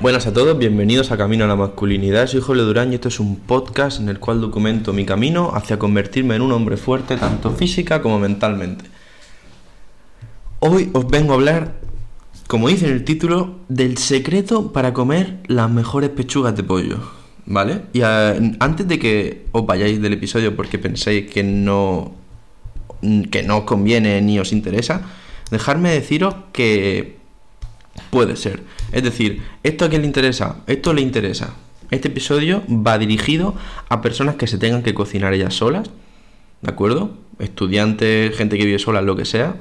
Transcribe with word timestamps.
Buenas 0.00 0.26
a 0.26 0.32
todos, 0.32 0.56
bienvenidos 0.56 1.12
a 1.12 1.18
Camino 1.18 1.44
a 1.44 1.46
la 1.46 1.56
Masculinidad. 1.56 2.26
Soy 2.26 2.40
Jorge 2.40 2.62
Durán 2.62 2.90
y 2.90 2.94
esto 2.94 3.08
es 3.08 3.20
un 3.20 3.36
podcast 3.36 4.00
en 4.00 4.08
el 4.08 4.18
cual 4.18 4.40
documento 4.40 4.94
mi 4.94 5.04
camino 5.04 5.52
hacia 5.54 5.78
convertirme 5.78 6.36
en 6.36 6.40
un 6.40 6.52
hombre 6.52 6.78
fuerte, 6.78 7.18
tanto 7.18 7.50
física 7.50 8.00
como 8.00 8.18
mentalmente. 8.18 8.86
Hoy 10.60 10.88
os 10.94 11.06
vengo 11.06 11.32
a 11.32 11.36
hablar, 11.36 11.74
como 12.46 12.68
dice 12.68 12.86
en 12.86 12.94
el 12.94 13.04
título, 13.04 13.58
del 13.68 13.98
secreto 13.98 14.72
para 14.72 14.94
comer 14.94 15.40
las 15.48 15.70
mejores 15.70 16.08
pechugas 16.08 16.56
de 16.56 16.62
pollo. 16.62 16.96
¿Vale? 17.44 17.82
Y 17.92 18.00
antes 18.00 18.88
de 18.88 18.98
que 18.98 19.44
os 19.52 19.66
vayáis 19.66 20.00
del 20.00 20.14
episodio 20.14 20.56
porque 20.56 20.78
penséis 20.78 21.30
que 21.30 21.42
no, 21.42 22.14
que 23.30 23.42
no 23.42 23.58
os 23.58 23.64
conviene 23.64 24.22
ni 24.22 24.38
os 24.38 24.54
interesa, 24.54 25.02
dejadme 25.50 25.90
deciros 25.90 26.34
que 26.54 27.19
Puede 28.10 28.36
ser. 28.36 28.62
Es 28.92 29.02
decir, 29.02 29.42
¿esto 29.62 29.84
a 29.84 29.88
quién 29.88 30.02
le 30.02 30.06
interesa? 30.06 30.56
Esto 30.66 30.92
le 30.92 31.02
interesa. 31.02 31.54
Este 31.90 32.08
episodio 32.08 32.62
va 32.68 32.98
dirigido 32.98 33.54
a 33.88 34.00
personas 34.00 34.36
que 34.36 34.46
se 34.46 34.58
tengan 34.58 34.82
que 34.82 34.94
cocinar 34.94 35.34
ellas 35.34 35.54
solas, 35.54 35.90
¿de 36.62 36.70
acuerdo? 36.70 37.10
Estudiantes, 37.38 38.36
gente 38.36 38.58
que 38.58 38.64
vive 38.64 38.78
sola, 38.78 39.02
lo 39.02 39.16
que 39.16 39.24
sea, 39.24 39.56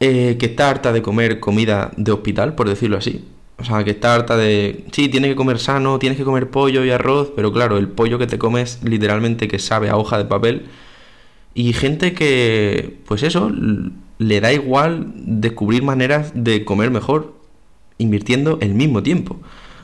eh, 0.00 0.36
que 0.38 0.46
está 0.46 0.70
harta 0.70 0.92
de 0.92 1.02
comer 1.02 1.38
comida 1.38 1.92
de 1.96 2.10
hospital, 2.10 2.54
por 2.54 2.68
decirlo 2.68 2.96
así. 2.96 3.24
O 3.58 3.64
sea, 3.64 3.84
que 3.84 3.92
está 3.92 4.14
harta 4.14 4.36
de, 4.36 4.84
sí, 4.90 5.08
tienes 5.08 5.30
que 5.30 5.36
comer 5.36 5.60
sano, 5.60 6.00
tienes 6.00 6.18
que 6.18 6.24
comer 6.24 6.50
pollo 6.50 6.84
y 6.84 6.90
arroz, 6.90 7.32
pero 7.36 7.52
claro, 7.52 7.78
el 7.78 7.88
pollo 7.88 8.18
que 8.18 8.26
te 8.26 8.38
comes 8.38 8.80
literalmente 8.82 9.46
que 9.46 9.60
sabe 9.60 9.90
a 9.90 9.96
hoja 9.96 10.18
de 10.18 10.24
papel. 10.24 10.66
Y 11.54 11.72
gente 11.72 12.14
que, 12.14 12.98
pues 13.06 13.22
eso, 13.22 13.52
le 14.18 14.40
da 14.40 14.52
igual 14.52 15.12
descubrir 15.14 15.82
maneras 15.82 16.32
de 16.34 16.64
comer 16.64 16.90
mejor 16.90 17.34
invirtiendo 17.98 18.58
el 18.60 18.74
mismo 18.74 19.02
tiempo. 19.02 19.40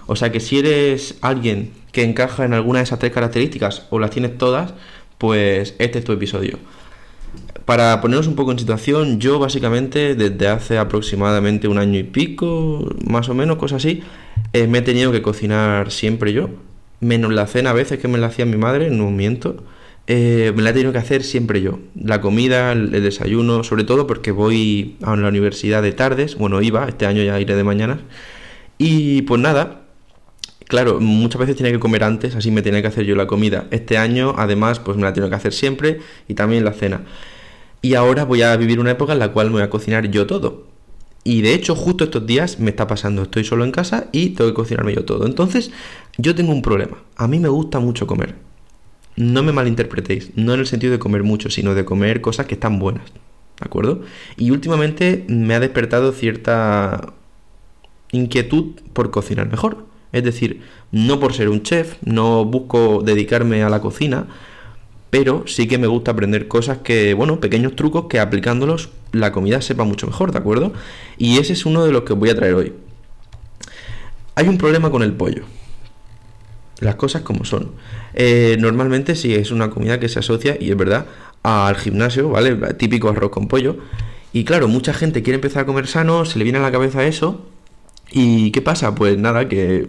O 0.07 0.17
sea 0.17 0.33
que 0.33 0.41
si 0.41 0.59
eres 0.59 1.19
alguien 1.21 1.73
que 1.93 2.05
encaja 2.05 2.45
en 2.45 2.55
alguna 2.55 2.81
de 2.81 2.85
esas 2.85 2.99
tres 2.99 3.13
características 3.13 3.87
o 3.91 3.99
las 3.99 4.11
tienes 4.11 4.39
todas, 4.39 4.75
pues 5.19 5.75
este 5.79 5.99
es 6.01 6.05
tu 6.05 6.13
episodio. 6.13 6.59
Para 7.65 8.01
poneros 8.01 8.27
un 8.27 8.35
poco 8.35 8.51
en 8.51 8.59
situación, 8.59 9.21
yo 9.21 9.39
básicamente 9.39 10.17
desde 10.17 10.49
hace 10.49 10.79
aproximadamente 10.79 11.69
un 11.69 11.79
año 11.79 11.99
y 11.99 12.03
pico, 12.03 12.89
más 13.07 13.29
o 13.29 13.35
menos, 13.35 13.57
cosas 13.57 13.85
así, 13.85 14.03
eh, 14.53 14.67
me 14.67 14.79
he 14.79 14.83
tenido 14.83 15.13
que 15.13 15.23
cocinar 15.23 15.93
siempre 15.93 16.33
yo, 16.33 16.49
menos 16.99 17.33
la 17.33 17.47
cena 17.47 17.71
a 17.71 17.75
veces 17.75 17.99
que 17.99 18.09
me 18.09 18.19
la 18.19 18.29
hacía 18.29 18.47
mi 18.47 18.57
madre, 18.57 18.91
no 18.91 19.11
miento. 19.11 19.63
Eh, 20.13 20.53
me 20.57 20.63
la 20.63 20.71
he 20.71 20.73
tenido 20.73 20.91
que 20.91 20.99
hacer 20.99 21.23
siempre 21.23 21.63
yo. 21.63 21.79
La 21.95 22.21
comida, 22.21 22.73
el, 22.73 22.91
desayuno, 22.91 23.63
sobre 23.63 23.85
todo 23.85 24.09
porque 24.09 24.33
voy 24.33 24.97
a 25.03 25.15
la 25.15 25.29
universidad 25.29 25.85
de 25.85 25.93
tardes, 25.93 26.35
bueno, 26.35 26.61
iba, 26.63 26.89
este 26.89 27.07
año 27.07 27.23
ya 27.23 27.39
iré 27.39 27.55
de 27.55 27.63
mañana. 27.63 28.01
Y 28.77 29.23
pues 29.23 29.41
nada, 29.41 29.83
claro, 30.67 30.99
muchas 30.99 31.39
veces 31.39 31.55
tenía 31.55 31.71
que 31.71 31.79
comer 31.79 32.03
antes, 32.03 32.35
así 32.35 32.51
me 32.51 32.61
tenía 32.61 32.83
que 32.83 32.89
hacer 32.89 33.05
yo 33.05 33.15
la 33.15 33.29
comida. 33.29 33.69
Este 33.71 33.99
año, 33.99 34.35
además, 34.37 34.81
pues 34.81 34.97
me 34.97 35.05
la 35.05 35.13
tengo 35.13 35.29
que 35.29 35.37
hacer 35.37 35.53
siempre 35.53 36.01
y 36.27 36.35
también 36.35 36.65
la 36.65 36.73
cena. 36.73 37.03
Y 37.81 37.95
ahora 37.95 38.25
voy 38.25 38.43
a 38.43 38.57
vivir 38.57 38.81
una 38.81 38.91
época 38.91 39.13
en 39.13 39.21
la 39.21 39.29
cual 39.31 39.47
me 39.47 39.53
voy 39.55 39.63
a 39.63 39.71
cocinar 39.71 40.11
yo 40.11 40.27
todo. 40.27 40.67
Y 41.23 41.43
de 41.43 41.55
hecho, 41.55 41.77
justo 41.77 42.03
estos 42.03 42.27
días 42.27 42.59
me 42.59 42.71
está 42.71 42.89
pasando, 42.89 43.23
estoy 43.23 43.45
solo 43.45 43.65
en 43.65 43.71
casa 43.71 44.09
y 44.11 44.31
tengo 44.31 44.51
que 44.51 44.55
cocinarme 44.55 44.93
yo 44.93 45.05
todo. 45.05 45.25
Entonces, 45.25 45.71
yo 46.19 46.35
tengo 46.35 46.51
un 46.51 46.63
problema. 46.63 46.99
A 47.15 47.29
mí 47.29 47.39
me 47.39 47.49
gusta 47.49 47.79
mucho 47.79 48.09
comer 48.09 48.50
no 49.17 49.43
me 49.43 49.53
malinterpretéis, 49.53 50.31
no 50.37 50.55
en 50.55 50.61
el 50.61 50.67
sentido 50.67 50.93
de 50.93 50.99
comer 50.99 51.23
mucho, 51.23 51.51
sino 51.51 51.75
de 51.75 51.85
comer 51.85 52.21
cosas 52.21 52.47
que 52.47 52.55
están 52.55 52.79
buenas, 52.79 53.05
¿de 53.07 53.67
acuerdo? 53.67 54.03
Y 54.37 54.51
últimamente 54.51 55.25
me 55.29 55.55
ha 55.55 55.61
despertado 55.61 56.13
cierta 56.13 57.13
inquietud 58.13 58.75
por 58.93 59.11
cocinar 59.11 59.51
mejor. 59.51 59.87
Es 60.13 60.25
decir, 60.25 60.63
no 60.91 61.21
por 61.21 61.35
ser 61.35 61.49
un 61.49 61.63
chef, 61.63 61.97
no 62.05 62.45
busco 62.45 63.03
dedicarme 63.05 63.63
a 63.63 63.69
la 63.69 63.81
cocina, 63.81 64.27
pero 65.11 65.45
sí 65.47 65.69
que 65.69 65.79
me 65.79 65.87
gusta 65.87 66.13
aprender 66.13 66.49
cosas 66.49 66.79
que, 66.79 67.15
bueno, 67.15 67.41
pequeños 67.41 67.77
trucos 67.77 68.07
que 68.09 68.19
aplicándolos 68.19 68.91
la 69.13 69.33
comida 69.33 69.61
sepa 69.61 69.85
mucho 69.85 70.07
mejor, 70.07 70.33
¿de 70.33 70.39
acuerdo? 70.39 70.73
Y 71.19 71.39
ese 71.39 71.53
es 71.53 71.67
uno 71.67 71.85
de 71.85 71.93
los 71.93 72.03
que 72.03 72.13
os 72.13 72.19
voy 72.19 72.31
a 72.31 72.35
traer 72.35 72.55
hoy. 72.55 72.73
Hay 74.35 74.49
un 74.49 74.59
problema 74.59 74.91
con 74.91 75.03
el 75.03 75.13
pollo 75.13 75.45
las 76.81 76.97
cosas 76.97 77.23
como 77.23 77.45
son. 77.45 77.73
Eh, 78.15 78.57
normalmente 78.59 79.15
sí 79.15 79.35
es 79.35 79.51
una 79.51 79.71
comida 79.71 80.01
que 80.01 80.09
se 80.09 80.19
asocia, 80.19 80.57
y 80.59 80.71
es 80.71 80.77
verdad, 80.77 81.07
al 81.43 81.77
gimnasio, 81.77 82.31
¿vale? 82.31 82.57
Típico 82.75 83.09
arroz 83.09 83.31
con 83.31 83.49
pollo. 83.49 83.77
Y 84.33 84.45
claro, 84.45 84.69
mucha 84.69 84.93
gente 84.93 85.23
quiere 85.23 85.37
empezar 85.37 85.63
a 85.63 85.67
comer 85.67 85.87
sano, 85.87 86.25
se 86.25 86.39
le 86.39 86.45
viene 86.45 86.59
a 86.59 86.63
la 86.63 86.73
cabeza 86.73 87.05
eso. 87.05 87.47
¿Y 88.13 88.51
qué 88.51 88.63
pasa? 88.63 88.95
Pues 88.95 89.19
nada, 89.19 89.49
que 89.49 89.89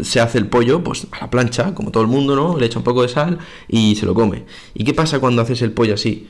se 0.00 0.20
hace 0.20 0.38
el 0.38 0.46
pollo 0.46 0.82
pues 0.82 1.06
a 1.12 1.20
la 1.20 1.30
plancha, 1.30 1.74
como 1.74 1.90
todo 1.90 2.02
el 2.02 2.08
mundo, 2.08 2.34
¿no? 2.34 2.58
Le 2.58 2.66
echa 2.66 2.78
un 2.78 2.84
poco 2.84 3.02
de 3.02 3.08
sal 3.08 3.38
y 3.68 3.96
se 3.96 4.06
lo 4.06 4.14
come. 4.14 4.44
¿Y 4.74 4.84
qué 4.84 4.94
pasa 4.94 5.20
cuando 5.20 5.42
haces 5.42 5.62
el 5.62 5.72
pollo 5.72 5.94
así? 5.94 6.28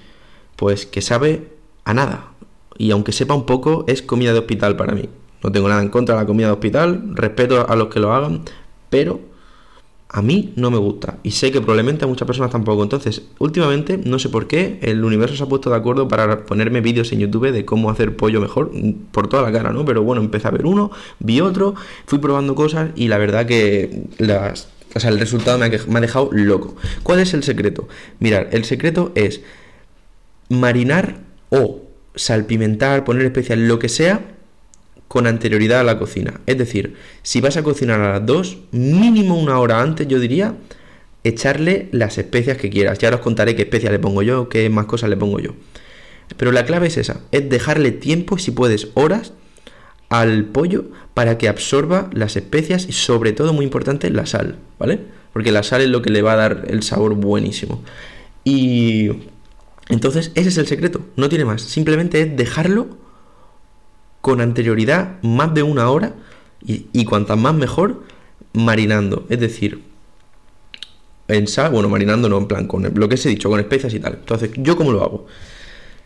Pues 0.57 0.87
que 0.87 1.01
sabe 1.01 1.49
a 1.85 1.95
nada. 1.95 2.33
Y 2.79 2.91
aunque 2.91 3.13
sepa 3.13 3.35
un 3.35 3.47
poco, 3.47 3.85
es 3.87 4.03
comida 4.03 4.33
de 4.33 4.41
hospital 4.41 4.77
para 4.77 4.95
mí. 4.95 5.09
No 5.43 5.53
tengo 5.53 5.69
nada 5.69 5.83
en 5.83 5.89
contra 5.89 6.15
de 6.15 6.23
la 6.23 6.27
comida 6.27 6.47
de 6.47 6.53
hospital, 6.55 7.15
respeto 7.15 7.69
a 7.69 7.77
los 7.77 7.89
que 7.89 8.01
lo 8.01 8.13
hagan, 8.13 8.43
pero 8.91 9.21
a 10.15 10.21
mí 10.21 10.53
no 10.57 10.71
me 10.71 10.77
gusta 10.77 11.19
y 11.23 11.31
sé 11.31 11.51
que 11.51 11.61
probablemente 11.61 12.05
a 12.05 12.09
muchas 12.09 12.27
personas 12.27 12.51
tampoco. 12.51 12.83
Entonces, 12.83 13.23
últimamente, 13.39 13.97
no 13.97 14.19
sé 14.19 14.29
por 14.29 14.47
qué, 14.47 14.79
el 14.83 15.03
universo 15.03 15.37
se 15.37 15.43
ha 15.43 15.47
puesto 15.47 15.71
de 15.71 15.77
acuerdo 15.77 16.07
para 16.07 16.45
ponerme 16.45 16.83
vídeos 16.83 17.11
en 17.13 17.21
YouTube 17.21 17.51
de 17.51 17.65
cómo 17.65 17.91
hacer 17.91 18.15
pollo 18.15 18.41
mejor 18.41 18.71
por 19.11 19.29
toda 19.29 19.43
la 19.43 19.51
cara, 19.51 19.73
¿no? 19.73 19.87
Pero 19.87 20.03
bueno, 20.03 20.21
empecé 20.21 20.49
a 20.49 20.51
ver 20.51 20.67
uno, 20.67 20.91
vi 21.19 21.41
otro, 21.41 21.75
fui 22.05 22.19
probando 22.19 22.55
cosas 22.55 22.91
y 22.95 23.09
la 23.09 23.17
verdad 23.17 23.47
que 23.47 24.05
el 24.19 25.19
resultado 25.19 25.57
me 25.57 25.67
ha, 25.67 25.71
me 25.89 25.99
ha 25.99 26.01
dejado 26.03 26.29
loco. 26.31 26.77
¿Cuál 27.03 27.21
es 27.21 27.33
el 27.33 27.43
secreto? 27.43 27.89
Mirar, 28.21 28.51
el 28.53 28.67
secreto 28.67 29.13
es 29.15 29.41
marinar 30.51 31.21
o 31.49 31.81
salpimentar, 32.15 33.05
poner 33.05 33.25
especial, 33.25 33.67
lo 33.67 33.79
que 33.79 33.89
sea, 33.89 34.21
con 35.13 35.27
anterioridad 35.27 35.81
a 35.81 35.85
la 35.85 35.99
cocina. 35.99 36.41
Es 36.47 36.57
decir, 36.57 36.95
si 37.23 37.43
vas 37.43 37.59
a 37.59 37.63
cocinar 37.63 38.01
a 38.01 38.13
las 38.13 38.25
2, 38.25 38.59
mínimo 38.71 39.39
una 39.39 39.59
hora 39.59 39.83
antes, 39.83 40.09
yo 40.09 40.19
diría, 40.19 40.55
echarle 41.23 41.91
las 41.93 42.17
especias 42.17 42.57
que 42.57 42.71
quieras. 42.71 42.99
Ya 42.99 43.11
os 43.11 43.21
contaré 43.21 43.55
qué 43.55 43.61
especias 43.61 43.93
le 43.93 43.99
pongo 43.99 44.23
yo, 44.23 44.49
qué 44.49 44.71
más 44.71 44.87
cosas 44.87 45.11
le 45.11 45.19
pongo 45.19 45.39
yo. 45.39 45.51
Pero 46.39 46.51
la 46.51 46.65
clave 46.65 46.87
es 46.87 46.97
esa, 46.97 47.21
es 47.31 47.47
dejarle 47.51 47.91
tiempo, 47.93 48.39
si 48.39 48.53
puedes, 48.53 48.89
horas 48.95 49.35
al 50.09 50.47
pollo 50.47 50.87
para 51.13 51.37
que 51.37 51.51
absorba 51.51 52.09
las 52.15 52.37
especias 52.37 52.87
y 52.89 52.93
sobre 52.93 53.33
todo, 53.33 53.53
muy 53.53 53.67
importante, 53.67 54.09
la 54.09 54.25
sal, 54.25 54.57
¿vale? 54.79 54.99
Porque 55.35 55.53
la 55.53 55.63
sal 55.63 55.83
es 55.83 55.89
lo 55.89 56.01
que 56.01 56.09
le 56.09 56.23
va 56.23 56.33
a 56.33 56.37
dar 56.37 56.65
el 56.69 56.83
sabor 56.83 57.17
buenísimo. 57.17 57.83
Y 58.45 59.11
entonces 59.91 60.33
ese 60.37 60.49
es 60.49 60.57
el 60.57 60.67
secreto, 60.67 61.03
no 61.17 61.29
tiene 61.29 61.45
más. 61.45 61.61
Simplemente 61.61 62.23
es 62.23 62.35
dejarlo 62.35 63.02
con 64.23 64.41
anterioridad 64.41 65.21
más 65.23 65.53
de 65.53 65.63
una 65.63 65.91
hora 65.91 66.15
y, 66.65 67.05
cuantas 67.05 67.37
más 67.37 67.55
mejor 67.55 68.05
marinando. 68.55 69.27
Es 69.29 69.41
decir, 69.41 69.83
en 71.29 71.49
sal, 71.49 71.73
bueno, 71.73 71.89
marinando 71.89 72.29
no, 72.29 72.39
en 72.39 72.47
plan, 72.47 72.67
con 72.67 72.89
lo 72.95 73.09
que 73.09 73.17
os 73.17 73.27
he 73.27 73.29
dicho, 73.29 73.51
con 73.51 73.61
especias 73.61 73.93
y 73.93 74.01
tal. 74.01 74.15
Entonces, 74.21 74.51
¿yo 74.57 74.77
cómo 74.77 74.93
lo 74.93 75.03
hago? 75.03 75.27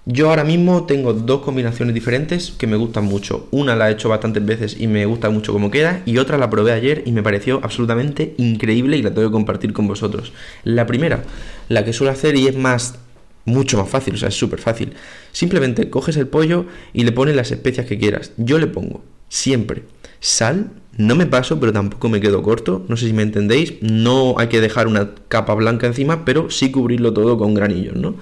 Yo 0.07 0.31
ahora 0.31 0.45
mismo 0.45 0.87
tengo 0.87 1.13
dos 1.13 1.43
combinaciones 1.43 1.93
diferentes 1.93 2.53
que 2.53 2.67
me 2.67 2.77
gustan 2.77 3.05
mucho. 3.05 3.49
Una 3.51 3.77
la 3.77 3.91
he 3.91 3.93
hecho 3.93 4.09
bastantes 4.09 4.47
veces 4.47 4.77
y 4.81 4.87
me 4.87 5.05
gusta 5.05 5.29
mucho 5.29 5.53
como 5.53 5.71
queda, 5.71 6.01
y 6.07 6.17
otra 6.19 6.39
la 6.39 6.49
probé 6.49 6.73
ayer 6.73 7.03
y 7.05 7.13
me 7.13 7.23
pareció 7.23 7.61
absolutamente 7.63 8.35
increíble 8.39 8.97
y 8.97 9.03
la 9.03 9.13
tengo 9.13 9.29
que 9.29 9.33
compartir 9.33 9.73
con 9.73 9.89
vosotros. 9.89 10.33
La 10.65 10.87
primera, 10.87 11.25
la 11.69 11.85
que 11.85 11.93
suelo 11.93 12.13
hacer 12.13 12.37
y 12.37 12.47
es 12.47 12.57
más 12.57 12.99
mucho 13.47 13.79
más 13.79 13.89
fácil, 13.89 14.15
o 14.15 14.19
sea, 14.19 14.29
es 14.29 14.35
súper 14.35 14.61
fácil. 14.61 14.93
Simplemente 15.33 15.89
coges 15.89 16.17
el 16.19 16.29
pollo 16.29 16.67
y 16.93 17.05
le 17.05 17.13
pones 17.13 17.35
las 17.35 17.51
especias 17.51 17.87
que 17.87 17.99
quieras. 17.99 18.33
Yo 18.37 18.59
le 18.59 18.67
pongo 18.67 19.03
siempre 19.29 19.85
sal, 20.21 20.71
no 20.97 21.15
me 21.15 21.27
paso, 21.27 21.61
pero 21.61 21.73
tampoco 21.73 22.09
me 22.09 22.21
quedo 22.21 22.43
corto, 22.43 22.85
no 22.89 22.97
sé 22.97 23.07
si 23.07 23.13
me 23.13 23.23
entendéis, 23.23 23.75
no 23.81 24.35
hay 24.39 24.49
que 24.49 24.61
dejar 24.61 24.87
una 24.87 25.11
capa 25.29 25.55
blanca 25.55 25.87
encima, 25.87 26.25
pero 26.25 26.51
sí 26.51 26.71
cubrirlo 26.71 27.13
todo 27.13 27.39
con 27.39 27.55
granillos, 27.55 27.97
¿no? 27.97 28.17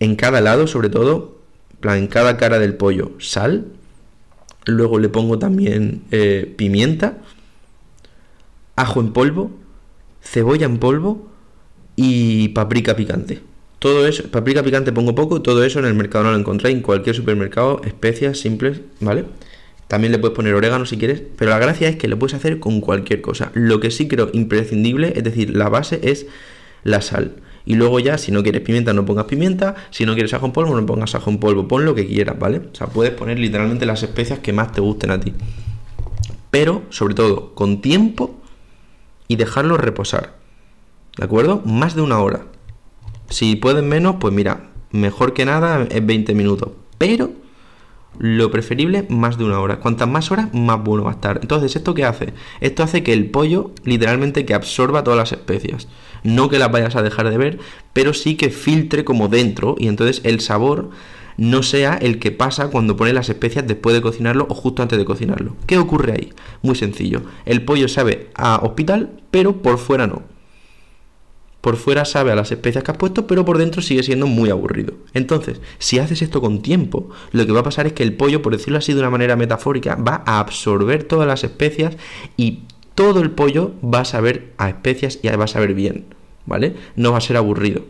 En 0.00 0.16
cada 0.16 0.40
lado, 0.40 0.66
sobre 0.66 0.88
todo, 0.88 1.38
en 1.82 2.06
cada 2.06 2.36
cara 2.36 2.58
del 2.58 2.74
pollo, 2.74 3.12
sal, 3.18 3.66
luego 4.64 4.98
le 4.98 5.08
pongo 5.08 5.38
también 5.38 6.02
eh, 6.10 6.52
pimienta, 6.56 7.18
ajo 8.74 9.00
en 9.00 9.12
polvo, 9.12 9.52
cebolla 10.22 10.66
en 10.66 10.78
polvo 10.78 11.30
y 11.94 12.48
paprika 12.48 12.96
picante. 12.96 13.42
Todo 13.82 14.06
eso, 14.06 14.22
paprika 14.30 14.62
picante 14.62 14.92
pongo 14.92 15.12
poco, 15.16 15.42
todo 15.42 15.64
eso 15.64 15.80
en 15.80 15.86
el 15.86 15.94
mercado 15.94 16.22
no 16.22 16.30
lo 16.30 16.38
encontráis, 16.38 16.76
en 16.76 16.82
cualquier 16.82 17.16
supermercado, 17.16 17.80
especias 17.84 18.38
simples, 18.38 18.80
¿vale? 19.00 19.24
También 19.88 20.12
le 20.12 20.20
puedes 20.20 20.36
poner 20.36 20.54
orégano 20.54 20.86
si 20.86 20.98
quieres, 20.98 21.20
pero 21.36 21.50
la 21.50 21.58
gracia 21.58 21.88
es 21.88 21.96
que 21.96 22.06
lo 22.06 22.16
puedes 22.16 22.34
hacer 22.34 22.60
con 22.60 22.80
cualquier 22.80 23.22
cosa. 23.22 23.50
Lo 23.54 23.80
que 23.80 23.90
sí 23.90 24.06
creo 24.06 24.30
imprescindible, 24.32 25.14
es 25.16 25.24
decir, 25.24 25.56
la 25.56 25.68
base 25.68 25.98
es 26.04 26.28
la 26.84 27.02
sal. 27.02 27.32
Y 27.66 27.74
luego 27.74 27.98
ya, 27.98 28.18
si 28.18 28.30
no 28.30 28.44
quieres 28.44 28.62
pimienta, 28.62 28.92
no 28.92 29.04
pongas 29.04 29.24
pimienta. 29.24 29.74
Si 29.90 30.06
no 30.06 30.14
quieres 30.14 30.32
ajo 30.32 30.46
en 30.46 30.52
polvo, 30.52 30.80
no 30.80 30.86
pongas 30.86 31.16
ajo 31.16 31.30
en 31.30 31.38
polvo. 31.38 31.66
Pon 31.66 31.84
lo 31.84 31.96
que 31.96 32.06
quieras, 32.06 32.38
¿vale? 32.38 32.58
O 32.58 32.74
sea, 32.76 32.86
puedes 32.86 33.12
poner 33.12 33.40
literalmente 33.40 33.84
las 33.84 34.04
especias 34.04 34.38
que 34.38 34.52
más 34.52 34.70
te 34.70 34.80
gusten 34.80 35.10
a 35.10 35.18
ti. 35.18 35.32
pero 36.50 36.82
sobre 36.90 37.14
todo 37.14 37.54
con 37.54 37.80
tiempo 37.80 38.38
y 39.26 39.36
dejarlo 39.36 39.78
reposar. 39.78 40.36
¿De 41.16 41.24
acuerdo? 41.24 41.62
Más 41.64 41.96
de 41.96 42.02
una 42.02 42.20
hora. 42.20 42.46
Si 43.32 43.56
pueden 43.56 43.88
menos, 43.88 44.16
pues 44.20 44.34
mira, 44.34 44.68
mejor 44.90 45.32
que 45.32 45.46
nada 45.46 45.86
es 45.90 46.04
20 46.04 46.34
minutos. 46.34 46.72
Pero 46.98 47.32
lo 48.18 48.50
preferible 48.50 49.06
más 49.08 49.38
de 49.38 49.44
una 49.44 49.58
hora. 49.58 49.80
Cuantas 49.80 50.06
más 50.06 50.30
horas, 50.30 50.52
más 50.52 50.84
bueno 50.84 51.04
va 51.04 51.12
a 51.12 51.14
estar. 51.14 51.38
Entonces, 51.40 51.74
¿esto 51.74 51.94
qué 51.94 52.04
hace? 52.04 52.34
Esto 52.60 52.82
hace 52.82 53.02
que 53.02 53.14
el 53.14 53.30
pollo 53.30 53.70
literalmente 53.84 54.44
que 54.44 54.52
absorba 54.52 55.02
todas 55.02 55.16
las 55.16 55.32
especias. 55.32 55.88
No 56.22 56.50
que 56.50 56.58
las 56.58 56.70
vayas 56.70 56.94
a 56.94 57.00
dejar 57.00 57.30
de 57.30 57.38
ver, 57.38 57.58
pero 57.94 58.12
sí 58.12 58.36
que 58.36 58.50
filtre 58.50 59.02
como 59.02 59.28
dentro 59.28 59.76
y 59.78 59.88
entonces 59.88 60.20
el 60.24 60.40
sabor 60.40 60.90
no 61.38 61.62
sea 61.62 61.94
el 61.94 62.18
que 62.18 62.32
pasa 62.32 62.68
cuando 62.68 62.98
pones 62.98 63.14
las 63.14 63.30
especias 63.30 63.66
después 63.66 63.94
de 63.94 64.02
cocinarlo 64.02 64.46
o 64.50 64.54
justo 64.54 64.82
antes 64.82 64.98
de 64.98 65.06
cocinarlo. 65.06 65.56
¿Qué 65.66 65.78
ocurre 65.78 66.12
ahí? 66.12 66.32
Muy 66.60 66.74
sencillo. 66.74 67.22
El 67.46 67.64
pollo 67.64 67.88
sabe 67.88 68.28
a 68.34 68.56
hospital, 68.62 69.22
pero 69.30 69.62
por 69.62 69.78
fuera 69.78 70.06
no. 70.06 70.31
Por 71.62 71.76
fuera 71.76 72.04
sabe 72.04 72.32
a 72.32 72.34
las 72.34 72.50
especias 72.50 72.82
que 72.82 72.90
has 72.90 72.96
puesto, 72.96 73.28
pero 73.28 73.44
por 73.44 73.56
dentro 73.56 73.80
sigue 73.82 74.02
siendo 74.02 74.26
muy 74.26 74.50
aburrido. 74.50 74.94
Entonces, 75.14 75.60
si 75.78 76.00
haces 76.00 76.20
esto 76.20 76.40
con 76.40 76.60
tiempo, 76.60 77.08
lo 77.30 77.46
que 77.46 77.52
va 77.52 77.60
a 77.60 77.64
pasar 77.64 77.86
es 77.86 77.92
que 77.92 78.02
el 78.02 78.14
pollo, 78.14 78.42
por 78.42 78.52
decirlo 78.52 78.78
así 78.78 78.92
de 78.92 78.98
una 78.98 79.10
manera 79.10 79.36
metafórica, 79.36 79.94
va 79.94 80.24
a 80.26 80.40
absorber 80.40 81.04
todas 81.04 81.26
las 81.26 81.44
especias 81.44 81.96
y 82.36 82.64
todo 82.96 83.20
el 83.20 83.30
pollo 83.30 83.74
va 83.82 84.00
a 84.00 84.04
saber 84.04 84.52
a 84.58 84.68
especias 84.68 85.20
y 85.22 85.28
va 85.28 85.44
a 85.44 85.48
saber 85.48 85.72
bien, 85.72 86.06
¿vale? 86.46 86.74
No 86.96 87.12
va 87.12 87.18
a 87.18 87.22
ser 87.22 87.36
aburrido. 87.36 87.84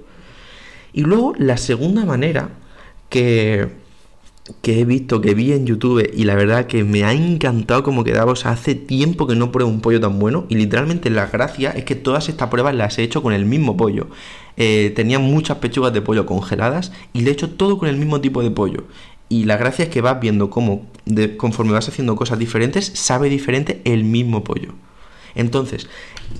Y 0.92 1.00
luego 1.02 1.32
la 1.38 1.56
segunda 1.56 2.04
manera 2.04 2.50
que, 3.08 3.69
que 4.60 4.80
he 4.80 4.84
visto, 4.84 5.20
que 5.20 5.34
vi 5.34 5.52
en 5.52 5.66
YouTube 5.66 6.10
y 6.12 6.24
la 6.24 6.34
verdad 6.34 6.66
que 6.66 6.82
me 6.82 7.04
ha 7.04 7.12
encantado 7.12 7.82
como 7.82 8.04
quedaba. 8.04 8.32
O 8.32 8.36
sea, 8.36 8.52
hace 8.52 8.74
tiempo 8.74 9.26
que 9.26 9.36
no 9.36 9.52
pruebo 9.52 9.70
un 9.70 9.80
pollo 9.80 10.00
tan 10.00 10.18
bueno 10.18 10.46
y 10.48 10.56
literalmente 10.56 11.10
la 11.10 11.26
gracia 11.26 11.70
es 11.70 11.84
que 11.84 11.94
todas 11.94 12.28
estas 12.28 12.48
pruebas 12.48 12.74
las 12.74 12.98
he 12.98 13.02
hecho 13.02 13.22
con 13.22 13.32
el 13.32 13.44
mismo 13.44 13.76
pollo. 13.76 14.08
Eh, 14.56 14.92
tenía 14.94 15.18
muchas 15.18 15.58
pechugas 15.58 15.92
de 15.92 16.02
pollo 16.02 16.26
congeladas 16.26 16.92
y 17.12 17.22
le 17.22 17.30
he 17.30 17.32
hecho 17.32 17.50
todo 17.50 17.78
con 17.78 17.88
el 17.88 17.96
mismo 17.96 18.20
tipo 18.20 18.42
de 18.42 18.50
pollo. 18.50 18.84
Y 19.28 19.44
la 19.44 19.56
gracia 19.56 19.84
es 19.84 19.90
que 19.90 20.02
vas 20.02 20.20
viendo 20.20 20.50
cómo, 20.50 20.86
conforme 21.38 21.72
vas 21.72 21.88
haciendo 21.88 22.16
cosas 22.16 22.38
diferentes, 22.38 22.92
sabe 22.94 23.30
diferente 23.30 23.80
el 23.84 24.04
mismo 24.04 24.44
pollo. 24.44 24.74
Entonces, 25.34 25.88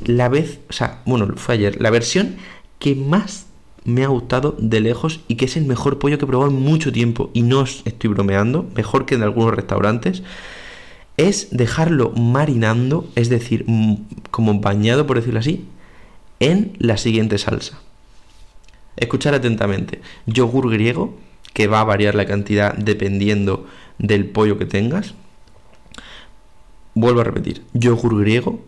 la 0.05 0.29
vez, 0.29 0.61
o 0.69 0.73
sea, 0.75 1.01
bueno, 1.07 1.29
fue 1.37 1.55
ayer, 1.55 1.81
la 1.81 1.89
versión 1.89 2.37
que 2.79 2.95
más 2.95 3.47
me 3.85 4.05
ha 4.05 4.09
gustado 4.09 4.57
de 4.59 4.81
lejos 4.81 5.21
y 5.29 5.37
que 5.37 5.47
es 5.47 5.57
el 5.57 5.65
mejor 5.65 5.99
pollo 5.99 6.19
que 6.19 6.25
he 6.25 6.29
probado 6.29 6.51
en 6.51 6.61
mucho 6.61 6.93
tiempo 6.93 7.31
y 7.33 7.43
no 7.43 7.61
os 7.61 7.83
estoy 7.85 8.11
bromeando, 8.11 8.67
mejor 8.77 9.07
que 9.07 9.15
en 9.15 9.23
algunos 9.23 9.55
restaurantes, 9.55 10.23
es 11.17 11.49
dejarlo 11.51 12.11
marinando, 12.11 13.09
es 13.17 13.29
decir, 13.29 13.67
como 14.31 14.61
bañado, 14.61 15.07
por 15.07 15.17
decirlo 15.17 15.41
así, 15.41 15.67
en 16.41 16.73
la 16.79 16.97
siguiente 16.97 17.39
salsa. 17.39 17.81
Escuchar 18.97 19.35
atentamente. 19.35 20.01
Yogur 20.27 20.71
griego, 20.71 21.19
que 21.53 21.67
va 21.67 21.81
a 21.81 21.85
variar 21.85 22.15
la 22.15 22.27
cantidad 22.27 22.75
dependiendo 22.75 23.67
del 23.99 24.27
pollo 24.27 24.59
que 24.59 24.67
tengas. 24.67 25.15
Vuelvo 26.95 27.21
a 27.21 27.25
repetir. 27.25 27.63
Yogur 27.75 28.21
griego, 28.21 28.65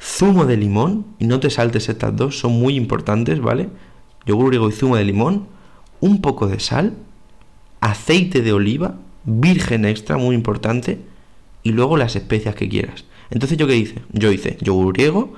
zumo 0.00 0.46
de 0.46 0.56
limón, 0.56 1.06
y 1.18 1.26
no 1.26 1.40
te 1.40 1.50
saltes 1.50 1.88
estas 1.88 2.16
dos, 2.16 2.38
son 2.38 2.52
muy 2.52 2.76
importantes, 2.76 3.40
¿vale? 3.40 3.68
Yogur 4.26 4.48
griego 4.48 4.68
y 4.68 4.72
zumo 4.72 4.96
de 4.96 5.04
limón, 5.04 5.46
un 6.00 6.20
poco 6.20 6.46
de 6.46 6.60
sal, 6.60 6.96
aceite 7.80 8.42
de 8.42 8.52
oliva, 8.52 8.96
virgen 9.24 9.84
extra, 9.84 10.16
muy 10.16 10.34
importante, 10.34 11.00
y 11.62 11.72
luego 11.72 11.96
las 11.96 12.16
especias 12.16 12.54
que 12.54 12.68
quieras. 12.68 13.04
Entonces, 13.30 13.58
¿yo 13.58 13.66
qué 13.66 13.76
hice? 13.76 14.02
Yo 14.12 14.32
hice 14.32 14.56
yogur 14.60 14.92
griego, 14.92 15.34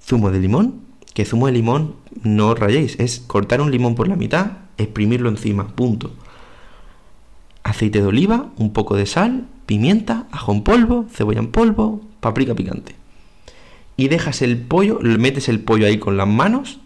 zumo 0.00 0.30
de 0.30 0.40
limón, 0.40 0.80
que 1.14 1.24
zumo 1.24 1.46
de 1.46 1.52
limón 1.52 1.96
no 2.22 2.54
rayéis, 2.54 2.98
es 3.00 3.20
cortar 3.20 3.60
un 3.60 3.70
limón 3.70 3.94
por 3.94 4.08
la 4.08 4.16
mitad, 4.16 4.52
exprimirlo 4.78 5.28
encima, 5.28 5.68
punto. 5.68 6.12
Aceite 7.62 8.00
de 8.00 8.06
oliva, 8.06 8.50
un 8.56 8.72
poco 8.72 8.96
de 8.96 9.06
sal, 9.06 9.48
pimienta, 9.66 10.26
ajo 10.30 10.52
en 10.52 10.62
polvo, 10.62 11.06
cebolla 11.10 11.40
en 11.40 11.50
polvo, 11.50 12.00
paprika 12.20 12.54
picante. 12.54 12.94
Y 13.96 14.08
dejas 14.08 14.42
el 14.42 14.58
pollo, 14.58 15.00
metes 15.00 15.48
el 15.48 15.60
pollo 15.60 15.86
ahí 15.86 15.98
con 15.98 16.16
las 16.16 16.28
manos 16.28 16.80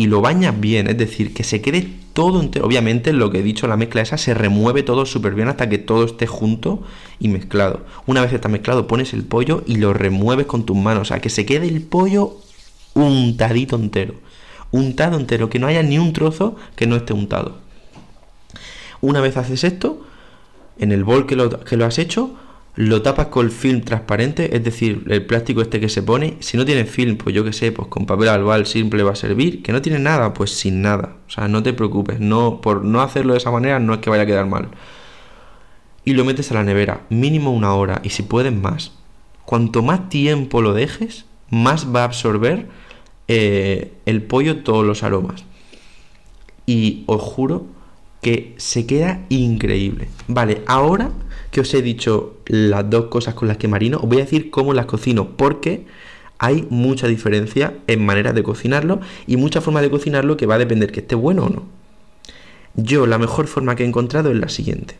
y 0.00 0.06
lo 0.06 0.22
bañas 0.22 0.58
bien, 0.58 0.86
es 0.86 0.96
decir, 0.96 1.34
que 1.34 1.44
se 1.44 1.60
quede 1.60 1.86
todo 2.14 2.40
entero. 2.40 2.64
Obviamente, 2.64 3.12
lo 3.12 3.30
que 3.30 3.40
he 3.40 3.42
dicho, 3.42 3.66
la 3.66 3.76
mezcla 3.76 4.00
esa 4.00 4.16
se 4.16 4.32
remueve 4.32 4.82
todo 4.82 5.04
súper 5.04 5.34
bien 5.34 5.48
hasta 5.48 5.68
que 5.68 5.76
todo 5.76 6.06
esté 6.06 6.26
junto 6.26 6.82
y 7.18 7.28
mezclado. 7.28 7.80
Una 8.06 8.22
vez 8.22 8.32
está 8.32 8.48
mezclado, 8.48 8.86
pones 8.86 9.12
el 9.12 9.24
pollo 9.24 9.62
y 9.66 9.76
lo 9.76 9.92
remueves 9.92 10.46
con 10.46 10.64
tus 10.64 10.74
manos, 10.74 11.02
o 11.02 11.04
sea, 11.04 11.20
que 11.20 11.28
se 11.28 11.44
quede 11.44 11.68
el 11.68 11.82
pollo 11.82 12.38
untadito 12.94 13.76
entero. 13.76 14.14
Untado 14.70 15.18
entero, 15.18 15.50
que 15.50 15.58
no 15.58 15.66
haya 15.66 15.82
ni 15.82 15.98
un 15.98 16.14
trozo 16.14 16.56
que 16.76 16.86
no 16.86 16.96
esté 16.96 17.12
untado. 17.12 17.58
Una 19.02 19.20
vez 19.20 19.36
haces 19.36 19.64
esto, 19.64 20.02
en 20.78 20.92
el 20.92 21.04
bol 21.04 21.26
que 21.26 21.36
lo, 21.36 21.60
que 21.60 21.76
lo 21.76 21.84
has 21.84 21.98
hecho, 21.98 22.36
lo 22.76 23.02
tapas 23.02 23.26
con 23.26 23.50
film 23.50 23.82
transparente, 23.82 24.56
es 24.56 24.62
decir, 24.62 25.04
el 25.08 25.26
plástico 25.26 25.60
este 25.60 25.80
que 25.80 25.88
se 25.88 26.02
pone. 26.02 26.36
Si 26.40 26.56
no 26.56 26.64
tiene 26.64 26.84
film, 26.84 27.16
pues 27.16 27.34
yo 27.34 27.44
que 27.44 27.52
sé, 27.52 27.72
pues 27.72 27.88
con 27.88 28.06
papel 28.06 28.28
albal 28.28 28.66
simple 28.66 29.02
va 29.02 29.12
a 29.12 29.16
servir. 29.16 29.62
Que 29.62 29.72
no 29.72 29.82
tiene 29.82 29.98
nada, 29.98 30.32
pues 30.32 30.52
sin 30.52 30.80
nada. 30.80 31.16
O 31.26 31.30
sea, 31.30 31.48
no 31.48 31.62
te 31.62 31.72
preocupes. 31.72 32.20
No, 32.20 32.60
por 32.60 32.84
no 32.84 33.00
hacerlo 33.02 33.32
de 33.32 33.38
esa 33.38 33.50
manera 33.50 33.80
no 33.80 33.94
es 33.94 34.00
que 34.00 34.10
vaya 34.10 34.22
a 34.22 34.26
quedar 34.26 34.46
mal. 34.46 34.68
Y 36.04 36.14
lo 36.14 36.24
metes 36.24 36.50
a 36.50 36.54
la 36.54 36.64
nevera, 36.64 37.02
mínimo 37.10 37.52
una 37.52 37.74
hora, 37.74 38.00
y 38.02 38.10
si 38.10 38.22
puedes 38.22 38.52
más. 38.52 38.92
Cuanto 39.44 39.82
más 39.82 40.08
tiempo 40.08 40.62
lo 40.62 40.72
dejes, 40.72 41.26
más 41.50 41.94
va 41.94 42.02
a 42.02 42.04
absorber 42.04 42.68
eh, 43.28 43.92
el 44.06 44.22
pollo 44.22 44.62
todos 44.62 44.86
los 44.86 45.02
aromas. 45.02 45.44
Y 46.66 47.02
os 47.06 47.20
juro 47.20 47.66
que 48.22 48.54
se 48.58 48.86
queda 48.86 49.24
increíble. 49.28 50.08
Vale, 50.28 50.62
ahora 50.66 51.10
que 51.50 51.60
os 51.60 51.74
he 51.74 51.82
dicho 51.82 52.36
las 52.46 52.88
dos 52.88 53.06
cosas 53.06 53.34
con 53.34 53.48
las 53.48 53.56
que 53.56 53.68
marino, 53.68 53.98
os 53.98 54.08
voy 54.08 54.18
a 54.18 54.24
decir 54.24 54.50
cómo 54.50 54.74
las 54.74 54.86
cocino, 54.86 55.36
porque 55.36 55.86
hay 56.38 56.66
mucha 56.70 57.06
diferencia 57.06 57.74
en 57.86 58.04
maneras 58.04 58.34
de 58.34 58.42
cocinarlo 58.42 59.00
y 59.26 59.36
mucha 59.36 59.60
forma 59.60 59.82
de 59.82 59.90
cocinarlo 59.90 60.36
que 60.36 60.46
va 60.46 60.54
a 60.54 60.58
depender 60.58 60.92
que 60.92 61.00
esté 61.00 61.14
bueno 61.14 61.44
o 61.44 61.48
no. 61.50 61.64
Yo 62.74 63.06
la 63.06 63.18
mejor 63.18 63.46
forma 63.46 63.74
que 63.74 63.84
he 63.84 63.86
encontrado 63.86 64.30
es 64.30 64.38
la 64.38 64.48
siguiente. 64.48 64.96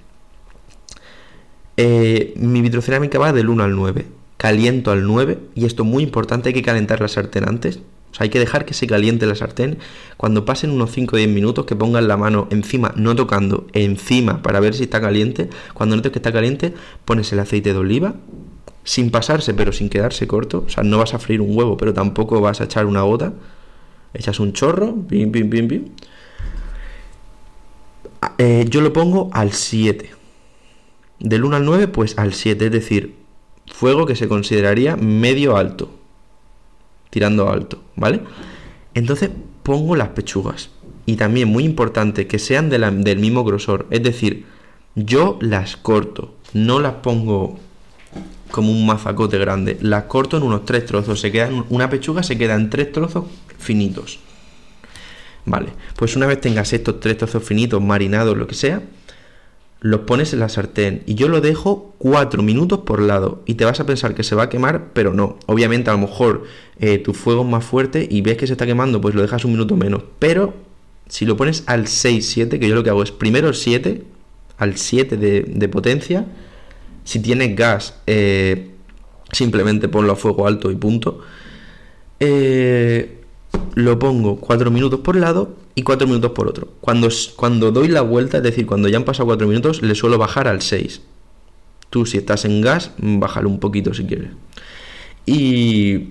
Eh, 1.77 2.35
mi 2.37 2.61
vitrocerámica 2.61 3.19
va 3.19 3.33
del 3.33 3.49
1 3.49 3.63
al 3.63 3.75
9. 3.75 4.07
Caliento 4.37 4.91
al 4.91 5.07
9 5.07 5.39
y 5.55 5.65
esto 5.67 5.83
es 5.83 5.89
muy 5.89 6.03
importante, 6.03 6.49
hay 6.49 6.55
que 6.55 6.63
calentar 6.63 7.01
la 7.01 7.09
sartén 7.09 7.49
antes 7.49 7.81
o 8.11 8.15
sea, 8.15 8.25
hay 8.25 8.31
que 8.31 8.39
dejar 8.39 8.65
que 8.65 8.75
se 8.75 8.87
caliente 8.87 9.27
la 9.27 9.35
sartén. 9.35 9.79
Cuando 10.17 10.45
pasen 10.45 10.71
unos 10.71 10.91
5 10.91 11.15
o 11.15 11.19
10 11.19 11.29
minutos, 11.31 11.65
que 11.65 11.77
pongan 11.77 12.09
la 12.09 12.17
mano 12.17 12.49
encima, 12.51 12.93
no 12.97 13.15
tocando, 13.15 13.67
encima 13.73 14.43
para 14.43 14.61
ver 14.61 14.75
si 14.75 14.85
está 14.85 15.01
caliente. 15.01 15.49
Cuando 15.75 15.97
notes 15.97 16.13
que 16.13 16.19
está 16.19 16.33
caliente, 16.33 16.75
pones 17.05 17.33
el 17.33 17.39
aceite 17.39 17.73
de 17.73 17.79
oliva, 17.79 18.15
sin 18.83 19.11
pasarse, 19.11 19.55
pero 19.55 19.73
sin 19.73 19.89
quedarse 19.89 20.27
corto. 20.27 20.65
O 20.67 20.69
sea, 20.69 20.83
no 20.83 20.99
vas 20.99 21.15
a 21.15 21.19
freír 21.19 21.41
un 21.41 21.57
huevo, 21.57 21.77
pero 21.77 21.95
tampoco 21.95 22.41
vas 22.41 22.61
a 22.61 22.65
echar 22.65 22.87
una 22.87 23.03
gota. 23.03 23.33
Echas 24.13 24.41
un 24.41 24.53
chorro, 24.53 24.97
pim, 25.09 25.31
pim, 25.31 25.49
pim, 25.49 25.69
pim. 25.69 25.85
Eh, 28.39 28.67
yo 28.69 28.81
lo 28.81 28.93
pongo 28.93 29.31
al 29.33 29.53
7. 29.53 30.11
Del 31.21 31.45
1 31.45 31.57
al 31.57 31.65
9, 31.65 31.89
pues 31.89 32.19
al 32.19 32.35
7, 32.35 32.67
es 32.67 32.73
decir, 32.73 33.15
fuego 33.73 34.05
que 34.07 34.17
se 34.17 34.27
consideraría 34.27 34.97
medio 34.97 35.57
alto 35.57 36.00
tirando 37.11 37.51
alto, 37.51 37.83
¿vale? 37.97 38.21
Entonces 38.95 39.31
pongo 39.63 39.97
las 39.97 40.09
pechugas. 40.09 40.71
Y 41.07 41.17
también 41.17 41.49
muy 41.49 41.65
importante 41.65 42.27
que 42.27 42.39
sean 42.39 42.71
del 42.71 43.19
mismo 43.19 43.45
grosor. 43.45 43.87
Es 43.91 44.03
decir, 44.03 44.47
yo 44.95 45.39
las 45.41 45.77
corto, 45.77 46.35
no 46.53 46.79
las 46.79 46.95
pongo 46.95 47.59
como 48.51 48.71
un 48.71 48.87
mazacote 48.87 49.39
grande. 49.39 49.79
Las 49.81 50.05
corto 50.05 50.37
en 50.37 50.43
unos 50.43 50.65
tres 50.65 50.87
trozos. 50.87 51.21
Se 51.21 51.33
quedan, 51.33 51.65
una 51.69 51.89
pechuga 51.91 52.23
se 52.23 52.37
queda 52.37 52.55
en 52.55 52.71
tres 52.71 52.93
trozos 52.93 53.25
finitos. 53.59 54.19
Vale, 55.47 55.69
pues 55.97 56.17
una 56.17 56.27
vez 56.27 56.41
tengas 56.41 56.73
estos 56.73 57.01
tres 57.01 57.17
trozos 57.17 57.43
finitos, 57.43 57.81
marinados, 57.83 58.37
lo 58.37 58.47
que 58.47 58.55
sea, 58.55 58.83
los 59.81 60.01
pones 60.01 60.33
en 60.35 60.41
la 60.41 60.49
sartén 60.49 61.03
y 61.07 61.15
yo 61.15 61.29
lo 61.29 61.41
dejo 61.41 61.95
4 61.99 62.43
minutos 62.43 62.81
por 62.81 63.01
lado 63.01 63.43
y 63.47 63.55
te 63.55 63.65
vas 63.65 63.81
a 63.81 63.87
pensar 63.87 64.15
que 64.15 64.23
se 64.23 64.35
va 64.35 64.45
a 64.45 64.49
quemar, 64.49 64.93
pero 64.93 65.15
no. 65.15 65.39
Obviamente 65.47 65.91
a 65.91 65.95
lo 65.95 66.01
mejor 66.01 66.45
eh, 66.79 66.99
tu 66.99 67.15
fuego 67.15 67.43
es 67.43 67.49
más 67.49 67.65
fuerte 67.65 68.07
y 68.11 68.21
ves 68.21 68.37
que 68.37 68.47
se 68.47 68.53
está 68.53 68.67
quemando, 68.67 69.01
pues 69.01 69.15
lo 69.15 69.23
dejas 69.23 69.45
un 69.45 69.53
minuto 69.53 69.77
menos. 69.77 70.03
Pero 70.19 70.55
si 71.09 71.25
lo 71.25 71.37
pones 71.37 71.65
al 71.67 71.87
6-7, 71.87 72.59
que 72.59 72.69
yo 72.69 72.75
lo 72.75 72.85
que 72.85 72.91
hago 72.91 73.03
es 73.03 73.11
primero 73.11 73.49
el 73.49 73.55
7, 73.55 74.05
al 74.59 74.77
7 74.77 75.17
de, 75.17 75.69
potencia, 75.69 76.27
si 77.05 77.21
tienes 77.21 77.57
gas, 77.57 77.95
eh, 78.07 78.71
simplemente 79.33 79.89
ponlo 79.89 80.13
a 80.13 80.17
fuego 80.17 80.47
alto 80.47 80.71
y 80.71 80.77
punto. 80.77 81.21
Eh, 82.21 83.20
lo 83.75 83.99
pongo 83.99 84.37
4 84.37 84.71
minutos 84.71 85.01
por 85.01 85.17
lado 85.17 85.55
y 85.75 85.83
4 85.83 86.07
minutos 86.07 86.33
por 86.33 86.49
otro. 86.49 86.69
Cuando, 86.81 87.09
cuando 87.37 87.71
doy 87.73 87.89
la 87.89 88.03
vuelta, 88.03 88.39
es 88.39 88.43
decir, 88.43 88.67
cuando 88.67 88.89
ya 88.89 88.97
han 88.97 89.05
pasado 89.05 89.27
4 89.27 89.47
minutos, 89.47 89.83
le 89.83 89.95
suelo 89.95 90.19
bajar 90.19 90.49
al 90.49 90.63
6. 90.63 91.03
Tú 91.91 92.07
si 92.07 92.19
estás 92.19 92.45
en 92.45 92.61
gas, 92.61 92.93
bájalo 92.99 93.49
un 93.49 93.61
poquito 93.61 93.95
si 93.95 94.05
quieres. 94.05 94.31
Y, 95.27 96.11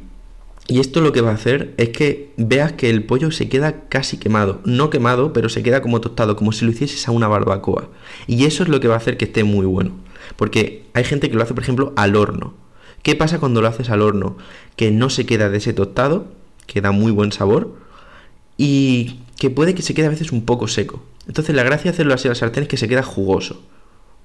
y 0.67 0.79
esto 0.79 1.01
lo 1.01 1.12
que 1.12 1.22
va 1.22 1.31
a 1.31 1.36
hacer 1.36 1.74
es 1.77 1.89
que 1.89 2.31
veas 2.38 2.74
que 2.74 2.89
el 2.89 3.03
pollo 3.03 3.31
se 3.31 3.50
queda 3.50 3.88
casi 3.89 4.17
quemado. 4.17 4.62
No 4.65 4.89
quemado, 4.89 5.34
pero 5.34 5.50
se 5.50 5.63
queda 5.63 5.81
como 5.81 6.01
tostado, 6.01 6.36
como 6.36 6.51
si 6.51 6.65
lo 6.65 6.72
hicieses 6.72 7.08
a 7.08 7.12
una 7.12 7.27
barbacoa. 7.27 7.89
Y 8.27 8.46
eso 8.46 8.63
es 8.63 8.69
lo 8.69 8.79
que 8.79 8.88
va 8.88 8.96
a 8.96 8.98
hacer 8.98 9.17
que 9.17 9.25
esté 9.25 9.43
muy 9.43 9.65
bueno. 9.65 9.91
Porque 10.36 10.86
hay 10.93 11.03
gente 11.03 11.29
que 11.29 11.36
lo 11.36 11.43
hace, 11.43 11.53
por 11.53 11.63
ejemplo, 11.63 11.93
al 11.96 12.15
horno. 12.15 12.53
¿Qué 13.03 13.15
pasa 13.15 13.39
cuando 13.39 13.62
lo 13.62 13.67
haces 13.67 13.89
al 13.89 14.01
horno? 14.01 14.38
Que 14.75 14.91
no 14.91 15.10
se 15.10 15.25
queda 15.25 15.50
de 15.50 15.58
ese 15.58 15.74
tostado, 15.74 16.27
que 16.71 16.81
da 16.81 16.91
muy 16.91 17.11
buen 17.11 17.31
sabor, 17.31 17.75
y 18.57 19.21
que 19.38 19.49
puede 19.49 19.73
que 19.73 19.81
se 19.81 19.93
quede 19.93 20.07
a 20.07 20.09
veces 20.09 20.31
un 20.31 20.45
poco 20.45 20.67
seco. 20.67 21.01
Entonces 21.27 21.55
la 21.55 21.63
gracia 21.63 21.91
de 21.91 21.95
hacerlo 21.95 22.13
así 22.13 22.27
al 22.27 22.35
sartén 22.35 22.63
es 22.63 22.69
que 22.69 22.77
se 22.77 22.88
queda 22.88 23.03
jugoso. 23.03 23.63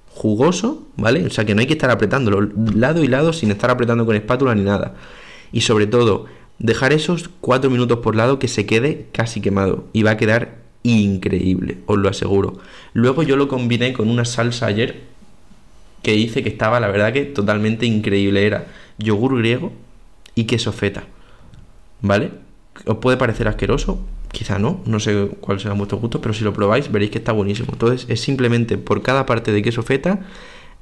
Jugoso, 0.09 0.87
¿vale? 0.97 1.25
O 1.25 1.31
sea 1.31 1.45
que 1.45 1.55
no 1.55 1.61
hay 1.61 1.67
que 1.67 1.73
estar 1.73 1.91
apretándolo 1.91 2.41
lado 2.75 3.03
y 3.03 3.09
lado 3.09 3.33
sin 3.33 3.51
estar 3.51 3.71
apretando 3.71 4.05
con 4.05 4.17
espátula 4.17 4.55
ni 4.55 4.63
nada. 4.63 4.95
Y 5.53 5.63
sobre 5.63 5.87
todo, 5.87 6.27
dejar 6.59 6.93
esos 6.93 7.31
4 7.41 7.71
minutos 7.71 8.01
por 8.01 8.17
lado 8.17 8.39
que 8.39 8.49
se 8.49 8.67
quede 8.67 9.07
casi 9.13 9.41
quemado. 9.41 9.87
Y 9.93 10.03
va 10.03 10.13
a 10.13 10.17
quedar 10.17 10.59
increíble, 10.83 11.79
os 11.87 11.99
lo 11.99 12.09
aseguro. 12.09 12.59
Luego 12.93 13.23
yo 13.23 13.37
lo 13.37 13.49
combiné 13.49 13.93
con 13.93 14.11
una 14.11 14.25
salsa 14.25 14.67
ayer 14.67 15.03
que 16.03 16.17
hice 16.17 16.43
que 16.43 16.49
estaba, 16.49 16.81
la 16.81 16.89
verdad 16.89 17.13
que 17.13 17.25
totalmente 17.25 17.87
increíble. 17.87 18.47
Era 18.47 18.67
yogur 18.99 19.39
griego 19.39 19.73
y 20.35 20.45
queso 20.45 20.73
feta. 20.73 21.05
¿Vale? 22.05 22.33
¿Os 22.85 22.99
puede 22.99 23.17
parecer 23.17 23.49
asqueroso? 23.49 23.99
Quizá 24.31 24.59
no, 24.59 24.83
no 24.85 25.01
sé 25.01 25.31
cuál 25.41 25.59
será 25.59 25.73
vuestro 25.73 25.97
gusto, 25.97 26.21
pero 26.21 26.35
si 26.35 26.45
lo 26.45 26.53
probáis 26.53 26.93
veréis 26.93 27.11
que 27.11 27.17
está 27.17 27.33
buenísimo. 27.33 27.71
Entonces 27.73 28.05
es 28.11 28.21
simplemente 28.21 28.77
por 28.77 29.01
cada 29.01 29.25
parte 29.25 29.53
de 29.53 29.63
queso 29.63 29.83
feta, 29.83 30.21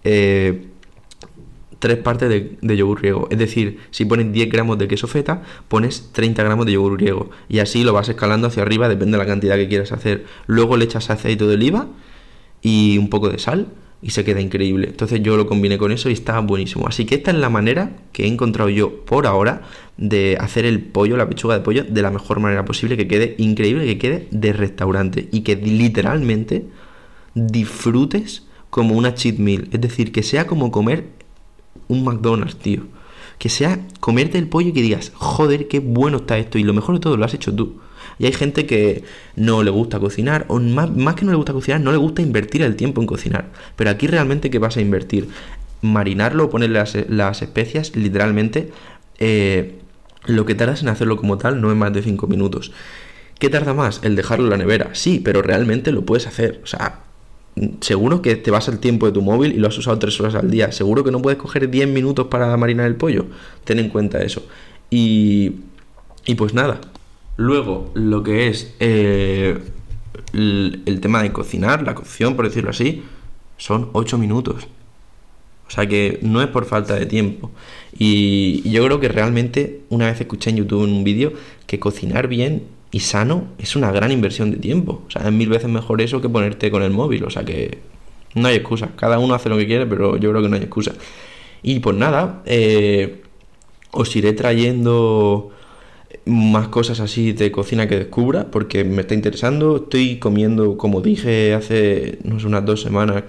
eh, 0.03 0.67
tres 1.79 1.99
partes 1.99 2.29
de, 2.29 2.77
yogur 2.77 3.01
griego. 3.01 3.29
Es 3.31 3.39
decir, 3.39 3.79
si 3.93 4.05
pones 4.05 4.33
10 4.33 4.51
gramos 4.51 4.79
de 4.79 4.89
queso 4.89 5.07
feta, 5.07 5.43
pones 5.69 6.11
30 6.11 6.43
gramos 6.43 6.67
de 6.67 6.73
yogur 6.73 6.97
griego. 6.97 7.31
Y 7.49 7.61
así 7.61 7.85
lo 7.85 7.93
vas 7.93 8.09
escalando 8.09 8.49
hacia 8.49 8.65
arriba, 8.65 8.89
depende 8.89 9.13
de 9.13 9.19
la 9.19 9.27
cantidad 9.27 9.55
que 9.55 9.69
quieras 9.69 9.93
hacer. 9.93 10.25
Luego 10.49 10.77
le 10.77 10.87
echas 10.87 11.09
aceite 11.09 11.47
de 11.47 11.55
oliva 11.55 11.87
y 12.63 12.99
un 12.99 13.09
poco 13.09 13.29
de 13.29 13.39
sal 13.39 13.69
y 14.03 14.11
se 14.11 14.25
queda 14.25 14.41
increíble. 14.41 14.89
Entonces 14.89 15.23
yo 15.23 15.37
lo 15.37 15.47
combiné 15.47 15.79
con 15.79 15.93
eso 15.93 16.11
y 16.11 16.13
está 16.13 16.39
buenísimo. 16.41 16.89
Así 16.89 17.07
que 17.07 17.15
esta 17.15 17.31
es 17.31 17.37
la 17.37 17.49
manera 17.49 17.93
que 18.13 18.25
he 18.25 18.27
encontrado 18.27 18.69
yo 18.69 19.05
por 19.05 19.29
ahora 19.29 19.63
de 19.97 20.37
hacer 20.41 20.65
el 20.65 20.81
pollo, 20.81 21.17
la 21.17 21.29
pechuga 21.29 21.55
de 21.55 21.61
pollo, 21.61 21.85
de 21.85 22.03
la 22.03 22.11
mejor 22.11 22.41
manera 22.41 22.65
posible, 22.65 22.97
que 22.97 23.07
quede 23.07 23.37
increíble, 23.39 23.87
que 23.87 23.99
quede 23.99 24.29
de 24.33 24.53
restaurante 24.53 25.29
y 25.31 25.43
que 25.43 25.55
literalmente 25.55 26.67
disfrutes 27.35 28.49
como 28.71 28.97
una 28.97 29.15
cheat 29.15 29.39
meal. 29.39 29.69
Es 29.71 29.81
decir, 29.81 30.11
que 30.11 30.25
sea 30.25 30.49
como 30.49 30.73
comer 30.73 31.07
un 31.87 32.03
McDonald's, 32.03 32.57
tío. 32.57 32.83
Que 33.39 33.49
sea 33.49 33.87
comerte 34.01 34.37
el 34.37 34.49
pollo 34.49 34.71
y 34.71 34.73
que 34.73 34.83
digas, 34.83 35.13
joder, 35.15 35.69
qué 35.69 35.79
bueno 35.79 36.19
está 36.19 36.39
esto. 36.39 36.59
Y 36.59 36.65
lo 36.65 36.73
mejor 36.73 36.97
de 36.97 37.01
todo 37.01 37.17
lo 37.17 37.25
has 37.25 37.35
hecho 37.35 37.55
tú. 37.55 37.81
Y 38.23 38.27
hay 38.27 38.33
gente 38.33 38.67
que 38.67 39.03
no 39.35 39.65
le 39.65 39.73
gusta 39.73 39.99
cocinar, 39.99 40.45
o 40.47 40.61
más, 40.61 41.17
que 41.17 41.25
no 41.25 41.33
le 41.33 41.37
gusta 41.37 41.53
cocinar, 41.53 41.81
no 41.81 41.91
le 41.91 41.99
gusta 41.99 42.23
invertir 42.23 42.63
el 42.63 42.77
tiempo 42.77 43.01
en 43.01 43.09
cocinar. 43.09 43.47
Pero 43.75 43.91
aquí 43.91 44.07
realmente, 44.07 44.49
¿qué 44.49 44.61
vas 44.61 44.77
a 44.77 44.81
invertir? 44.81 45.27
Marinarlo, 45.81 46.49
ponerle 46.49 46.85
las, 47.09 47.43
especias, 47.43 47.97
literalmente, 47.97 48.71
eh, 49.19 49.81
lo 50.27 50.47
que 50.47 50.55
tardas 50.55 50.83
en 50.83 50.89
hacerlo 50.89 51.17
como 51.17 51.37
tal 51.37 51.61
no 51.61 51.73
es 51.73 51.77
más 51.77 51.93
de 51.93 52.01
5 52.01 52.29
minutos. 52.29 52.71
¿Qué 53.41 53.51
tarda 53.51 53.75
más? 53.75 53.99
El 54.05 54.15
dejarlo 54.15 54.45
en 54.45 54.51
la 54.51 54.57
nevera. 54.57 54.91
Sí, 54.93 55.19
pero 55.19 55.43
realmente 55.43 55.91
lo 55.91 56.03
puedes 56.03 56.29
hacer. 56.29 56.61
O 56.63 56.67
sea, 56.69 57.01
seguro 57.81 58.23
que 58.23 58.37
te 58.37 58.53
vas 58.53 58.69
al 58.69 58.79
tiempo 58.79 59.07
de 59.07 59.11
tu 59.11 59.23
móvil 59.23 59.53
y 59.53 59.57
lo 59.57 59.67
has 59.67 59.77
usado 59.77 59.99
3 59.99 60.21
horas 60.21 60.37
al 60.37 60.49
día. 60.49 60.71
Seguro 60.71 61.03
que 61.03 61.11
no 61.11 61.21
puedes 61.21 61.41
coger 61.41 61.69
10 61.69 61.89
minutos 61.89 62.29
para 62.29 62.57
marinar 62.57 62.87
el 62.87 62.95
pollo. 62.95 63.27
Ten 63.65 63.81
en 63.81 63.89
cuenta 63.89 64.23
eso. 64.23 64.47
Y, 64.91 65.55
y 66.25 66.37
pues 66.37 66.55
nada, 66.55 66.81
Luego, 67.37 67.91
lo 67.95 68.23
que 68.23 68.49
es 68.49 68.75
eh, 68.81 69.59
el, 70.33 70.99
tema 71.01 71.23
de 71.23 71.33
cocinar, 71.33 71.83
la 71.83 71.95
cocción, 71.95 72.37
por 72.37 72.47
decirlo 72.47 72.71
así, 72.71 73.03
son 73.57 73.91
8 73.93 74.19
minutos. 74.19 74.67
O 75.67 75.71
sea 75.71 75.87
que 75.87 76.19
no 76.23 76.43
es 76.43 76.49
por 76.49 76.67
falta 76.67 76.95
de 76.97 77.07
tiempo. 77.07 77.51
Y 77.99 78.69
yo 78.71 78.85
creo 78.85 79.01
que 79.01 79.09
realmente, 79.09 79.81
una 79.89 80.07
vez 80.07 80.21
escuché 80.21 80.51
en 80.51 80.57
YouTube 80.57 80.85
en 80.85 80.93
un 80.93 81.05
vídeo, 81.05 81.33
que 81.67 81.79
cocinar 81.79 82.29
bien 82.29 82.65
y 82.91 83.01
sano 83.01 83.47
es 83.59 83.75
una 83.75 83.91
gran 83.91 84.13
inversión 84.13 84.51
de 84.51 84.59
tiempo. 84.59 85.03
O 85.07 85.11
sea, 85.11 85.23
es 85.23 85.33
mil 85.33 85.49
veces 85.49 85.71
mejor 85.71 86.03
eso 86.03 86.21
que 86.21 86.29
ponerte 86.29 86.71
con 86.71 86.83
el 86.83 86.91
móvil. 86.91 87.25
O 87.25 87.31
sea 87.31 87.45
que 87.45 87.79
no 88.35 88.49
hay 88.49 88.57
excusa. 88.57 88.91
Cada 88.97 89.19
uno 89.19 89.35
hace 89.35 89.49
lo 89.49 89.57
que 89.57 89.67
quiere, 89.67 89.87
pero 89.87 90.17
yo 90.19 90.31
creo 90.31 90.43
que 90.43 90.49
no 90.49 90.57
hay 90.57 90.63
excusa. 90.63 90.93
Y 91.63 91.81
pues 91.81 91.97
nada, 91.97 92.43
eh, 92.45 93.23
os 93.93 94.15
iré 94.17 94.33
trayendo 94.35 95.51
más 96.25 96.69
cosas 96.69 97.01
así 97.01 97.33
de 97.33 97.51
cocina 97.51 97.89
que 97.89 97.99
descubra 97.99 98.51
porque 98.51 98.85
me 98.85 99.03
está 99.03 99.15
interesando. 99.15 99.77
Estoy 99.77 100.19
comiendo, 100.19 100.77
como 100.77 101.01
dije 101.01 101.55
hace 101.55 102.19
no 102.25 102.39
sé, 102.41 102.47
unas 102.47 102.65
dos 102.65 102.81
semanas, 102.83 103.25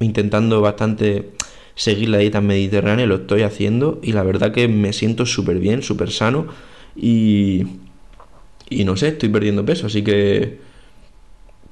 intentando 0.00 0.60
bastante 0.60 1.30
seguir 1.74 2.08
la 2.08 2.18
dieta 2.18 2.40
mediterránea, 2.40 3.06
lo 3.06 3.16
estoy 3.16 3.42
haciendo 3.42 4.00
y 4.02 4.12
la 4.12 4.22
verdad 4.22 4.52
que 4.52 4.68
me 4.68 4.92
siento 4.92 5.26
súper 5.26 5.58
bien, 5.58 5.82
súper 5.82 6.10
sano 6.10 6.46
y, 6.96 7.64
y 8.70 8.84
no 8.84 8.96
sé, 8.96 9.08
estoy 9.08 9.28
perdiendo 9.28 9.64
peso, 9.64 9.86
así 9.86 10.02
que 10.02 10.58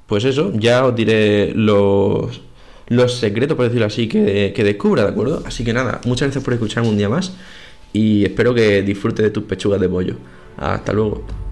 pues 0.07 0.25
eso, 0.25 0.51
ya 0.53 0.85
os 0.85 0.95
diré 0.95 1.53
los, 1.55 2.41
los 2.87 3.15
secretos, 3.15 3.55
por 3.55 3.65
decirlo 3.65 3.87
así, 3.87 4.07
que, 4.07 4.51
que 4.53 4.63
descubra, 4.63 5.03
¿de 5.03 5.09
acuerdo? 5.09 5.41
Así 5.45 5.63
que 5.63 5.73
nada, 5.73 6.01
muchas 6.05 6.27
gracias 6.27 6.43
por 6.43 6.53
escucharme 6.53 6.89
un 6.89 6.97
día 6.97 7.09
más 7.09 7.33
y 7.93 8.25
espero 8.25 8.53
que 8.53 8.81
disfrute 8.81 9.23
de 9.23 9.29
tus 9.29 9.43
pechugas 9.43 9.79
de 9.79 9.87
pollo. 9.87 10.15
Hasta 10.71 10.93
luego. 10.93 11.42